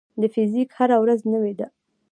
[0.21, 1.67] د فزیک هره ورځ نوې ده.